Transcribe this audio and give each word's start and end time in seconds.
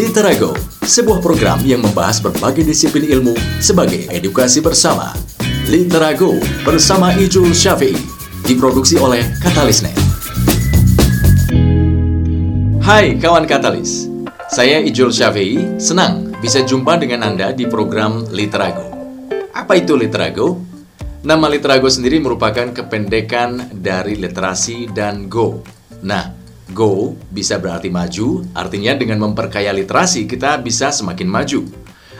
Literago, 0.00 0.56
sebuah 0.80 1.20
program 1.20 1.60
yang 1.60 1.84
membahas 1.84 2.24
berbagai 2.24 2.64
disiplin 2.64 3.04
ilmu 3.04 3.36
sebagai 3.60 4.08
edukasi 4.08 4.64
bersama. 4.64 5.12
Literago 5.68 6.40
bersama 6.64 7.12
Ijul 7.20 7.52
Syafi'i, 7.52 8.00
diproduksi 8.48 8.96
oleh 8.96 9.20
Katalisnet. 9.44 9.92
Hai 12.80 13.20
kawan 13.20 13.44
Katalis, 13.44 14.08
saya 14.48 14.80
Ijul 14.80 15.12
Syafi'i, 15.12 15.76
senang 15.76 16.32
bisa 16.40 16.64
jumpa 16.64 16.96
dengan 16.96 17.28
Anda 17.28 17.52
di 17.52 17.68
program 17.68 18.24
Literago. 18.32 18.88
Apa 19.52 19.76
itu 19.76 20.00
Literago? 20.00 20.64
Nama 21.28 21.44
Literago 21.52 21.92
sendiri 21.92 22.24
merupakan 22.24 22.72
kependekan 22.72 23.68
dari 23.76 24.16
literasi 24.16 24.88
dan 24.96 25.28
go. 25.28 25.60
Nah, 26.00 26.39
Go 26.70 27.18
bisa 27.34 27.58
berarti 27.58 27.90
maju, 27.90 28.46
artinya 28.54 28.94
dengan 28.94 29.18
memperkaya 29.26 29.74
literasi 29.74 30.30
kita 30.30 30.58
bisa 30.62 30.94
semakin 30.94 31.26
maju. 31.26 31.66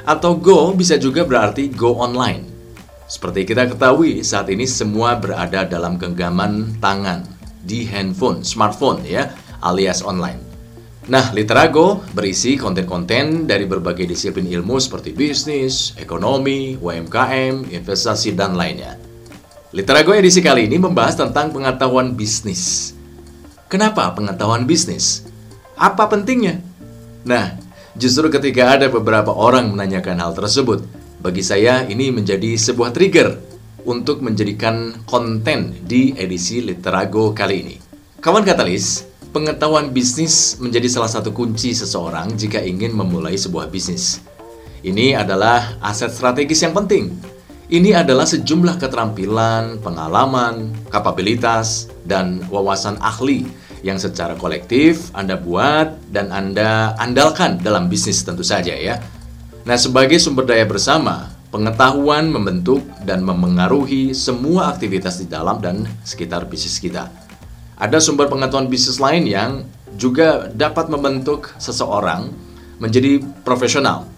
Atau 0.03 0.43
go 0.43 0.75
bisa 0.75 0.99
juga 0.99 1.23
berarti 1.23 1.71
go 1.71 1.99
online. 2.03 2.51
Seperti 3.11 3.43
kita 3.43 3.67
ketahui, 3.67 4.23
saat 4.23 4.47
ini 4.55 4.71
semua 4.71 5.19
berada 5.19 5.67
dalam 5.67 5.99
genggaman 5.99 6.79
tangan, 6.79 7.27
di 7.63 7.83
handphone, 7.87 8.47
smartphone 8.47 9.03
ya, 9.03 9.35
alias 9.67 10.03
online. 10.07 10.39
Nah, 11.11 11.35
Literago 11.35 12.07
berisi 12.15 12.55
konten-konten 12.55 13.51
dari 13.51 13.67
berbagai 13.67 14.07
disiplin 14.07 14.47
ilmu 14.47 14.79
seperti 14.79 15.11
bisnis, 15.11 15.91
ekonomi, 15.98 16.79
UMKM, 16.79 17.67
investasi, 17.75 18.39
dan 18.39 18.55
lainnya. 18.55 18.95
Literago 19.75 20.15
edisi 20.15 20.39
kali 20.39 20.71
ini 20.71 20.79
membahas 20.79 21.19
tentang 21.19 21.51
pengetahuan 21.51 22.15
bisnis. 22.15 22.95
Kenapa 23.70 24.10
pengetahuan 24.19 24.66
bisnis? 24.66 25.23
Apa 25.78 26.11
pentingnya? 26.11 26.58
Nah, 27.22 27.55
justru 27.95 28.27
ketika 28.27 28.75
ada 28.75 28.91
beberapa 28.91 29.31
orang 29.31 29.70
menanyakan 29.70 30.19
hal 30.19 30.34
tersebut, 30.34 30.83
bagi 31.22 31.39
saya 31.47 31.86
ini 31.86 32.11
menjadi 32.11 32.58
sebuah 32.58 32.91
trigger 32.91 33.39
untuk 33.86 34.27
menjadikan 34.27 35.06
konten 35.06 35.86
di 35.86 36.19
edisi 36.19 36.58
Literago 36.67 37.30
kali 37.30 37.56
ini. 37.62 37.77
Kawan 38.19 38.42
Katalis, 38.42 39.06
pengetahuan 39.30 39.95
bisnis 39.95 40.58
menjadi 40.58 40.91
salah 40.91 41.08
satu 41.14 41.30
kunci 41.30 41.70
seseorang 41.70 42.34
jika 42.34 42.58
ingin 42.58 42.91
memulai 42.91 43.39
sebuah 43.39 43.70
bisnis. 43.70 44.19
Ini 44.83 45.14
adalah 45.14 45.78
aset 45.78 46.11
strategis 46.11 46.58
yang 46.67 46.75
penting. 46.75 47.14
Ini 47.71 48.03
adalah 48.03 48.27
sejumlah 48.27 48.83
keterampilan, 48.83 49.79
pengalaman, 49.79 50.75
kapabilitas, 50.91 51.87
dan 52.03 52.43
wawasan 52.51 52.99
ahli 52.99 53.47
yang 53.87 53.95
secara 53.95 54.35
kolektif 54.35 55.15
Anda 55.15 55.39
buat 55.39 56.11
dan 56.11 56.35
Anda 56.35 56.98
andalkan 56.98 57.63
dalam 57.63 57.87
bisnis 57.87 58.27
tentu 58.27 58.43
saja 58.43 58.75
ya. 58.75 58.98
Nah, 59.63 59.79
sebagai 59.79 60.19
sumber 60.19 60.51
daya 60.51 60.67
bersama, 60.67 61.31
pengetahuan 61.55 62.27
membentuk 62.35 62.83
dan 63.07 63.23
memengaruhi 63.23 64.19
semua 64.19 64.75
aktivitas 64.75 65.23
di 65.23 65.31
dalam 65.31 65.63
dan 65.63 65.87
sekitar 66.03 66.51
bisnis 66.51 66.83
kita. 66.83 67.07
Ada 67.79 68.03
sumber 68.03 68.27
pengetahuan 68.27 68.67
bisnis 68.67 68.98
lain 68.98 69.31
yang 69.31 69.63
juga 69.95 70.51
dapat 70.51 70.91
membentuk 70.91 71.55
seseorang 71.63 72.35
menjadi 72.83 73.23
profesional. 73.47 74.11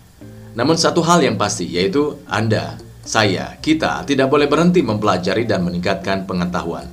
Namun 0.57 0.81
satu 0.81 1.05
hal 1.05 1.21
yang 1.21 1.37
pasti 1.37 1.69
yaitu 1.69 2.17
Anda, 2.25 2.81
saya, 3.03 3.59
kita 3.59 4.07
tidak 4.07 4.31
boleh 4.31 4.47
berhenti 4.47 4.79
mempelajari 4.79 5.43
dan 5.43 5.67
meningkatkan 5.67 6.23
pengetahuan. 6.23 6.87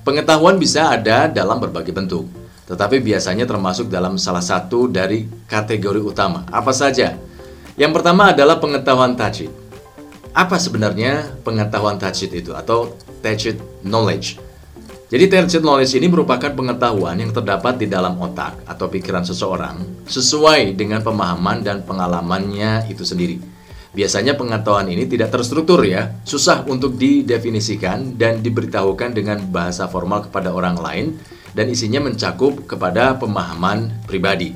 Pengetahuan 0.00 0.56
bisa 0.56 0.96
ada 0.96 1.28
dalam 1.28 1.60
berbagai 1.60 1.92
bentuk, 1.92 2.24
tetapi 2.64 3.04
biasanya 3.04 3.44
termasuk 3.44 3.92
dalam 3.92 4.16
salah 4.16 4.40
satu 4.40 4.88
dari 4.88 5.28
kategori 5.44 6.00
utama. 6.00 6.48
Apa 6.48 6.72
saja? 6.72 7.20
Yang 7.76 7.92
pertama 8.00 8.32
adalah 8.32 8.56
pengetahuan 8.56 9.12
tajid. 9.12 9.52
Apa 10.32 10.56
sebenarnya 10.56 11.36
pengetahuan 11.44 12.00
tajid 12.00 12.32
itu 12.32 12.56
atau 12.56 12.96
tajid 13.20 13.60
knowledge? 13.84 14.40
Jadi 15.12 15.24
tajid 15.28 15.60
knowledge 15.60 16.00
ini 16.00 16.08
merupakan 16.08 16.48
pengetahuan 16.48 17.20
yang 17.20 17.28
terdapat 17.28 17.76
di 17.76 17.92
dalam 17.92 18.16
otak 18.16 18.64
atau 18.64 18.88
pikiran 18.88 19.26
seseorang 19.26 20.06
sesuai 20.08 20.80
dengan 20.80 21.04
pemahaman 21.04 21.60
dan 21.60 21.84
pengalamannya 21.84 22.88
itu 22.88 23.04
sendiri. 23.04 23.59
Biasanya 23.90 24.38
pengetahuan 24.38 24.86
ini 24.86 25.02
tidak 25.10 25.34
terstruktur 25.34 25.82
ya, 25.82 26.14
susah 26.22 26.62
untuk 26.70 26.94
didefinisikan 26.94 28.14
dan 28.14 28.38
diberitahukan 28.38 29.10
dengan 29.10 29.42
bahasa 29.50 29.90
formal 29.90 30.30
kepada 30.30 30.54
orang 30.54 30.78
lain 30.78 31.06
dan 31.58 31.66
isinya 31.66 31.98
mencakup 31.98 32.70
kepada 32.70 33.18
pemahaman 33.18 33.90
pribadi. 34.06 34.54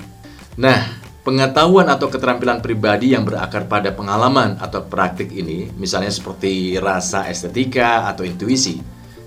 Nah, 0.55 0.87
pengetahuan 1.27 1.91
atau 1.91 2.07
keterampilan 2.07 2.63
pribadi 2.63 3.11
yang 3.11 3.27
berakar 3.27 3.67
pada 3.67 3.91
pengalaman 3.91 4.55
atau 4.63 4.87
praktik 4.87 5.35
ini, 5.35 5.67
misalnya 5.75 6.15
seperti 6.15 6.79
rasa 6.79 7.27
estetika 7.27 8.07
atau 8.07 8.23
intuisi. 8.23 8.79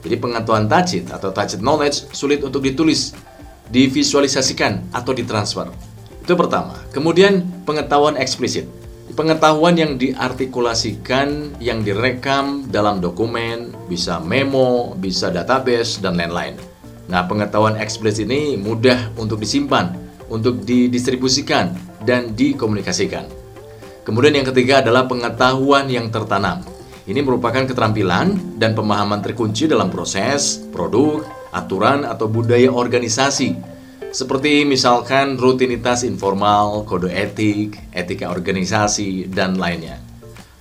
Jadi 0.08 0.16
pengetahuan 0.24 0.72
tajid 0.72 1.12
atau 1.12 1.36
tajid 1.36 1.60
knowledge 1.60 2.08
sulit 2.16 2.40
untuk 2.48 2.64
ditulis, 2.64 3.12
divisualisasikan 3.68 4.88
atau 4.96 5.12
ditransfer. 5.12 5.68
Itu 6.24 6.40
pertama. 6.40 6.80
Kemudian 6.96 7.44
pengetahuan 7.68 8.16
eksplisit 8.16 8.77
pengetahuan 9.18 9.74
yang 9.74 9.98
diartikulasikan, 9.98 11.58
yang 11.58 11.82
direkam 11.82 12.70
dalam 12.70 13.02
dokumen, 13.02 13.74
bisa 13.90 14.22
memo, 14.22 14.94
bisa 14.94 15.34
database, 15.34 15.98
dan 15.98 16.22
lain-lain. 16.22 16.54
Nah, 17.10 17.26
pengetahuan 17.26 17.82
eksplisit 17.82 18.30
ini 18.30 18.54
mudah 18.62 19.10
untuk 19.18 19.42
disimpan, 19.42 19.98
untuk 20.30 20.62
didistribusikan, 20.62 21.74
dan 22.06 22.38
dikomunikasikan. 22.38 23.26
Kemudian 24.06 24.38
yang 24.38 24.48
ketiga 24.54 24.86
adalah 24.86 25.10
pengetahuan 25.10 25.90
yang 25.90 26.14
tertanam. 26.14 26.62
Ini 27.10 27.20
merupakan 27.26 27.66
keterampilan 27.66 28.60
dan 28.62 28.78
pemahaman 28.78 29.26
terkunci 29.26 29.66
dalam 29.66 29.90
proses, 29.90 30.62
produk, 30.70 31.26
aturan, 31.52 32.06
atau 32.06 32.30
budaya 32.30 32.70
organisasi 32.70 33.77
seperti 34.18 34.66
misalkan 34.66 35.38
rutinitas 35.38 36.02
informal, 36.02 36.82
kode 36.90 37.14
etik, 37.14 37.78
etika 37.94 38.34
organisasi, 38.34 39.30
dan 39.30 39.62
lainnya. 39.62 40.02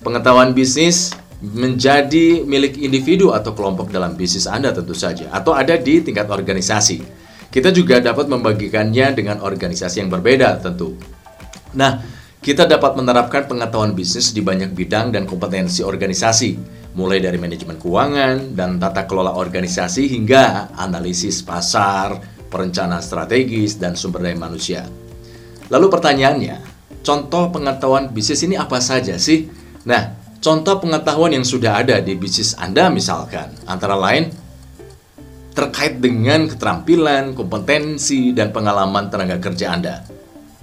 Pengetahuan 0.05 0.53
bisnis 0.53 1.17
menjadi 1.41 2.45
milik 2.45 2.77
individu 2.77 3.33
atau 3.33 3.57
kelompok 3.57 3.89
dalam 3.89 4.13
bisnis 4.13 4.45
Anda 4.45 4.69
tentu 4.77 4.93
saja, 4.93 5.33
atau 5.33 5.57
ada 5.57 5.73
di 5.73 6.05
tingkat 6.05 6.29
organisasi. 6.29 7.01
Kita 7.49 7.73
juga 7.73 7.97
dapat 7.97 8.29
membagikannya 8.29 9.17
dengan 9.17 9.41
organisasi 9.41 10.05
yang 10.05 10.13
berbeda 10.13 10.61
tentu. 10.61 10.93
Nah, 11.73 11.97
kita 12.37 12.69
dapat 12.69 12.93
menerapkan 12.93 13.49
pengetahuan 13.49 13.97
bisnis 13.97 14.37
di 14.37 14.45
banyak 14.45 14.77
bidang 14.77 15.09
dan 15.09 15.25
kompetensi 15.25 15.81
organisasi, 15.81 16.61
mulai 16.93 17.17
dari 17.17 17.41
manajemen 17.41 17.81
keuangan 17.81 18.53
dan 18.53 18.77
tata 18.77 19.09
kelola 19.09 19.33
organisasi 19.33 20.13
hingga 20.13 20.77
analisis 20.77 21.41
pasar, 21.41 22.36
perencanaan 22.47 23.03
strategis, 23.03 23.77
dan 23.77 23.93
sumber 23.93 24.23
daya 24.23 24.39
manusia. 24.39 24.87
Lalu 25.67 25.87
pertanyaannya, 25.91 26.57
contoh 27.03 27.51
pengetahuan 27.51 28.11
bisnis 28.11 28.43
ini 28.47 28.55
apa 28.55 28.79
saja 28.79 29.19
sih? 29.19 29.47
Nah, 29.87 30.15
contoh 30.39 30.79
pengetahuan 30.79 31.35
yang 31.35 31.43
sudah 31.43 31.79
ada 31.79 31.99
di 31.99 32.15
bisnis 32.15 32.55
Anda 32.55 32.87
misalkan, 32.87 33.51
antara 33.67 33.99
lain 33.99 34.31
terkait 35.57 35.97
dengan 35.97 36.45
keterampilan, 36.45 37.33
kompetensi, 37.33 38.29
dan 38.29 38.53
pengalaman 38.53 39.09
tenaga 39.09 39.41
kerja 39.41 39.73
Anda. 39.73 40.05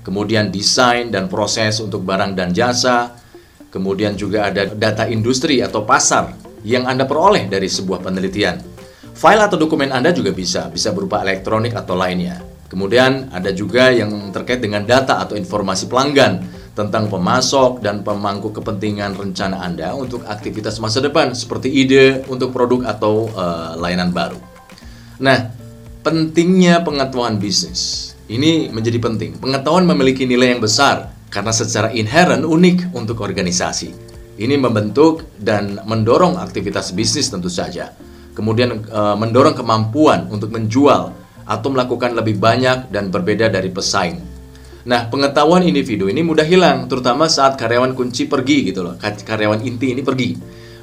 Kemudian 0.06 0.54
desain 0.54 1.10
dan 1.10 1.26
proses 1.26 1.82
untuk 1.82 2.06
barang 2.06 2.36
dan 2.38 2.54
jasa. 2.54 3.16
Kemudian 3.74 4.14
juga 4.14 4.46
ada 4.52 4.70
data 4.70 5.10
industri 5.10 5.58
atau 5.58 5.82
pasar 5.82 6.30
yang 6.62 6.86
Anda 6.86 7.10
peroleh 7.10 7.50
dari 7.50 7.66
sebuah 7.66 8.06
penelitian 8.06 8.73
File 9.14 9.46
atau 9.46 9.54
dokumen 9.54 9.94
Anda 9.94 10.10
juga 10.10 10.34
bisa, 10.34 10.66
bisa 10.74 10.90
berupa 10.90 11.22
elektronik 11.22 11.70
atau 11.70 11.94
lainnya. 11.94 12.42
Kemudian 12.66 13.30
ada 13.30 13.54
juga 13.54 13.94
yang 13.94 14.34
terkait 14.34 14.58
dengan 14.58 14.82
data 14.82 15.22
atau 15.22 15.38
informasi 15.38 15.86
pelanggan 15.86 16.42
tentang 16.74 17.06
pemasok 17.06 17.78
dan 17.78 18.02
pemangku 18.02 18.50
kepentingan 18.50 19.14
rencana 19.14 19.62
Anda 19.62 19.94
untuk 19.94 20.26
aktivitas 20.26 20.82
masa 20.82 20.98
depan 20.98 21.30
seperti 21.30 21.70
ide 21.70 22.26
untuk 22.26 22.50
produk 22.50 22.90
atau 22.90 23.30
uh, 23.30 23.78
layanan 23.78 24.10
baru. 24.10 24.42
Nah, 25.22 25.54
pentingnya 26.02 26.82
pengetahuan 26.82 27.38
bisnis. 27.38 28.12
Ini 28.26 28.74
menjadi 28.74 28.98
penting. 28.98 29.38
Pengetahuan 29.38 29.86
memiliki 29.86 30.26
nilai 30.26 30.58
yang 30.58 30.62
besar 30.64 31.14
karena 31.30 31.54
secara 31.54 31.94
inherent 31.94 32.42
unik 32.42 32.90
untuk 32.90 33.22
organisasi. 33.22 33.94
Ini 34.34 34.58
membentuk 34.58 35.38
dan 35.38 35.78
mendorong 35.86 36.42
aktivitas 36.42 36.90
bisnis 36.90 37.30
tentu 37.30 37.46
saja 37.46 37.94
kemudian 38.34 38.84
e, 38.84 39.00
mendorong 39.16 39.54
kemampuan 39.54 40.26
untuk 40.28 40.50
menjual 40.50 41.14
atau 41.46 41.68
melakukan 41.70 42.12
lebih 42.18 42.36
banyak 42.36 42.90
dan 42.90 43.08
berbeda 43.08 43.48
dari 43.48 43.70
pesaing. 43.70 44.18
Nah, 44.84 45.08
pengetahuan 45.08 45.64
individu 45.64 46.12
ini 46.12 46.20
mudah 46.20 46.44
hilang, 46.44 46.84
terutama 46.92 47.24
saat 47.24 47.56
karyawan 47.56 47.96
kunci 47.96 48.28
pergi 48.28 48.68
gitu 48.68 48.84
loh. 48.84 49.00
Karyawan 49.00 49.64
inti 49.64 49.96
ini 49.96 50.04
pergi. 50.04 50.36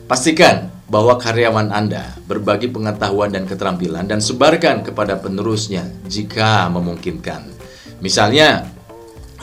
Pastikan 0.09 0.74
bahwa 0.89 1.15
karyawan 1.21 1.69
Anda 1.69 2.18
berbagi 2.25 2.68
pengetahuan 2.74 3.30
dan 3.30 3.45
keterampilan 3.45 4.09
dan 4.09 4.19
sebarkan 4.19 4.81
kepada 4.81 5.21
penerusnya 5.21 5.86
jika 6.09 6.68
memungkinkan. 6.74 7.48
Misalnya, 8.01 8.65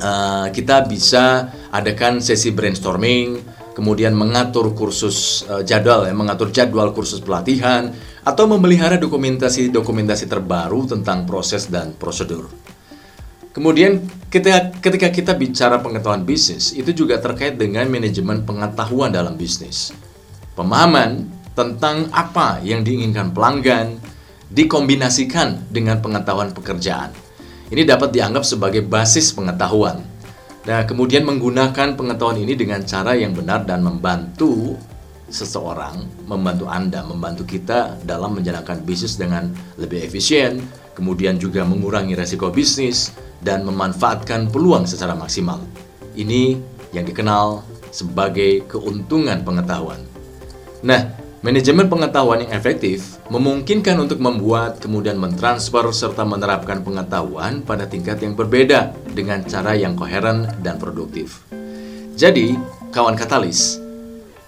uh, 0.03 0.51
kita 0.51 0.85
bisa 0.91 1.55
adakan 1.71 2.19
sesi 2.19 2.51
brainstorming, 2.51 3.39
kemudian 3.79 4.11
mengatur 4.11 4.75
kursus 4.75 5.47
uh, 5.47 5.63
jadwal, 5.63 6.03
ya, 6.03 6.11
mengatur 6.11 6.51
jadwal 6.51 6.91
kursus 6.91 7.23
pelatihan, 7.23 7.95
atau 8.27 8.51
memelihara 8.51 8.99
dokumentasi-dokumentasi 8.99 10.27
terbaru 10.27 10.91
tentang 10.91 11.23
proses 11.31 11.71
dan 11.71 11.95
prosedur. 11.95 12.51
Kemudian 13.55 14.03
ketika, 14.35 14.75
ketika 14.83 15.09
kita 15.15 15.33
bicara 15.39 15.79
pengetahuan 15.79 16.27
bisnis, 16.27 16.75
itu 16.75 16.91
juga 16.91 17.23
terkait 17.23 17.55
dengan 17.55 17.87
manajemen 17.87 18.43
pengetahuan 18.43 19.15
dalam 19.15 19.39
bisnis. 19.39 19.95
Pemahaman 20.59 21.31
tentang 21.55 22.11
apa 22.11 22.59
yang 22.67 22.83
diinginkan 22.83 23.31
pelanggan 23.31 24.03
dikombinasikan 24.51 25.71
dengan 25.71 26.03
pengetahuan 26.03 26.51
pekerjaan. 26.51 27.15
Ini 27.71 27.87
dapat 27.87 28.11
dianggap 28.11 28.43
sebagai 28.43 28.83
basis 28.83 29.31
pengetahuan. 29.31 30.03
Nah, 30.69 30.85
kemudian 30.85 31.25
menggunakan 31.25 31.97
pengetahuan 31.97 32.45
ini 32.45 32.53
dengan 32.53 32.85
cara 32.85 33.17
yang 33.17 33.33
benar 33.33 33.65
dan 33.65 33.81
membantu 33.81 34.77
seseorang, 35.33 36.05
membantu 36.29 36.69
Anda, 36.69 37.01
membantu 37.09 37.49
kita 37.49 37.97
dalam 38.05 38.37
menjalankan 38.37 38.85
bisnis 38.85 39.17
dengan 39.17 39.49
lebih 39.81 40.05
efisien, 40.05 40.61
kemudian 40.93 41.41
juga 41.41 41.65
mengurangi 41.65 42.13
resiko 42.13 42.53
bisnis, 42.53 43.17
dan 43.41 43.65
memanfaatkan 43.65 44.53
peluang 44.53 44.85
secara 44.85 45.17
maksimal. 45.17 45.57
Ini 46.13 46.61
yang 46.93 47.09
dikenal 47.09 47.65
sebagai 47.89 48.69
keuntungan 48.69 49.41
pengetahuan. 49.49 50.05
Nah, 50.85 51.17
manajemen 51.39 51.87
pengetahuan 51.87 52.43
yang 52.43 52.53
efektif 52.55 53.23
memungkinkan 53.31 53.95
untuk 54.03 54.19
membuat 54.19 54.83
kemudian 54.83 55.15
mentransfer 55.15 55.87
serta 55.95 56.27
menerapkan 56.27 56.83
pengetahuan 56.83 57.63
pada 57.63 57.87
tingkat 57.87 58.19
yang 58.23 58.35
berbeda 58.35 58.91
dengan 59.15 59.47
cara 59.47 59.79
yang 59.79 59.95
koheren 59.95 60.51
dan 60.67 60.83
produktif. 60.83 61.47
Jadi, 62.19 62.59
kawan 62.91 63.15
katalis, 63.15 63.79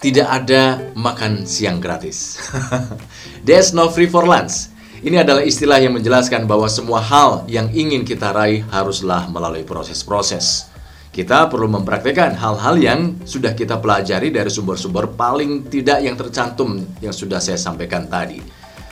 tidak 0.03 0.27
ada 0.27 0.81
makan 0.99 1.47
siang 1.47 1.79
gratis. 1.79 2.43
There's 3.47 3.71
no 3.71 3.93
free 3.93 4.11
for 4.11 4.27
lunch. 4.27 4.73
Ini 5.01 5.25
adalah 5.25 5.41
istilah 5.47 5.81
yang 5.81 5.97
menjelaskan 5.97 6.45
bahwa 6.45 6.69
semua 6.69 7.01
hal 7.01 7.49
yang 7.49 7.73
ingin 7.73 8.05
kita 8.05 8.37
raih 8.37 8.67
haruslah 8.69 9.31
melalui 9.33 9.65
proses-proses. 9.65 10.70
Kita 11.11 11.51
perlu 11.51 11.67
mempraktekkan 11.67 12.39
hal-hal 12.39 12.79
yang 12.79 13.01
sudah 13.27 13.51
kita 13.51 13.83
pelajari 13.83 14.31
dari 14.31 14.47
sumber-sumber 14.47 15.11
paling 15.19 15.67
tidak 15.67 16.07
yang 16.07 16.15
tercantum 16.15 16.79
yang 17.03 17.11
sudah 17.11 17.43
saya 17.43 17.59
sampaikan 17.59 18.07
tadi. 18.07 18.39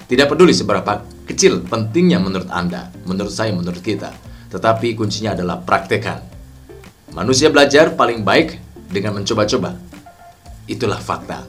Tidak 0.08 0.26
peduli 0.26 0.50
seberapa 0.50 0.98
kecil 1.30 1.62
pentingnya 1.70 2.18
menurut 2.18 2.50
Anda, 2.50 2.90
menurut 3.06 3.30
saya, 3.30 3.54
menurut 3.54 3.78
kita. 3.78 4.10
Tetapi 4.50 4.98
kuncinya 4.98 5.38
adalah 5.38 5.62
praktekan. 5.62 6.18
Manusia 7.14 7.54
belajar 7.54 7.94
paling 7.94 8.26
baik 8.26 8.58
dengan 8.90 9.22
mencoba-coba. 9.22 9.78
Itulah 10.66 10.98
fakta. 10.98 11.46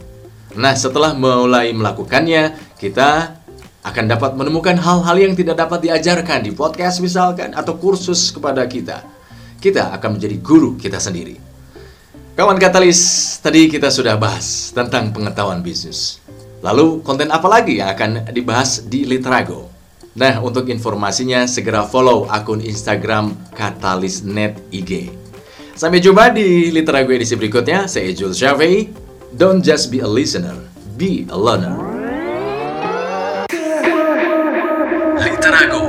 Nah, 0.53 0.77
setelah 0.77 1.17
mulai 1.17 1.73
melakukannya, 1.73 2.77
kita 2.77 3.41
akan 3.81 4.05
dapat 4.05 4.37
menemukan 4.37 4.77
hal-hal 4.77 5.17
yang 5.17 5.33
tidak 5.33 5.57
dapat 5.57 5.81
diajarkan 5.81 6.45
di 6.45 6.53
podcast 6.53 7.01
misalkan 7.01 7.57
atau 7.57 7.73
kursus 7.79 8.29
kepada 8.29 8.69
kita. 8.69 9.18
Kita 9.59 9.91
akan 9.91 10.15
menjadi 10.15 10.39
guru 10.39 10.79
kita 10.79 11.03
sendiri. 11.03 11.35
Kawan 12.39 12.55
Katalis, 12.55 13.35
tadi 13.43 13.67
kita 13.67 13.91
sudah 13.91 14.15
bahas 14.15 14.71
tentang 14.71 15.11
pengetahuan 15.11 15.59
bisnis. 15.59 16.23
Lalu 16.63 17.03
konten 17.03 17.27
apa 17.27 17.43
lagi 17.51 17.83
yang 17.83 17.91
akan 17.91 18.31
dibahas 18.31 18.87
di 18.87 19.03
Literago? 19.03 19.67
Nah, 20.15 20.39
untuk 20.39 20.71
informasinya 20.71 21.43
segera 21.43 21.83
follow 21.83 22.31
akun 22.31 22.63
Instagram 22.63 23.35
Katalisnet 23.51 24.55
IG. 24.71 25.11
Sampai 25.75 25.99
jumpa 25.99 26.31
di 26.31 26.71
Literago 26.71 27.11
edisi 27.11 27.35
berikutnya. 27.35 27.87
Saya 27.87 28.11
Jules 28.15 28.39
Shavei. 28.39 28.87
Don't 29.35 29.59
just 29.59 29.91
be 29.91 29.99
a 29.99 30.07
listener, 30.07 30.55
be 30.95 31.27
a 31.27 31.37
learner. 31.37 31.75
Literago. 35.19 35.83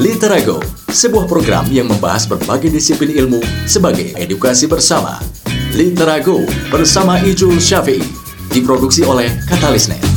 Literago, 0.00 0.58
sebuah 0.92 1.24
program 1.24 1.64
yang 1.72 1.88
membahas 1.88 2.28
berbagai 2.28 2.68
disiplin 2.68 3.16
ilmu 3.16 3.40
sebagai 3.64 4.12
edukasi 4.20 4.68
bersama. 4.68 5.18
Literago 5.72 6.44
bersama 6.68 7.16
Ijul 7.24 7.56
Syafi'i, 7.56 8.04
diproduksi 8.52 9.00
oleh 9.08 9.32
Katalisnet. 9.48 10.11